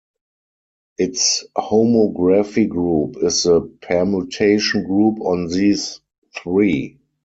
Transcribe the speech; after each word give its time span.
Its 0.97 1.45
homography 1.55 2.67
group 2.67 3.17
is 3.21 3.43
the 3.43 3.61
permutation 3.83 4.83
group 4.83 5.19
on 5.19 5.45
these 5.45 6.01
three. 6.35 6.97